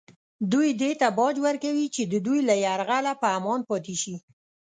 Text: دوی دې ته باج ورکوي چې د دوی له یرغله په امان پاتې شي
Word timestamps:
دوی 0.51 0.69
دې 0.81 0.91
ته 1.01 1.07
باج 1.17 1.35
ورکوي 1.47 1.87
چې 1.95 2.03
د 2.11 2.13
دوی 2.25 2.39
له 2.49 2.55
یرغله 2.65 3.13
په 3.21 3.27
امان 3.37 3.59
پاتې 3.69 3.95
شي 4.01 4.15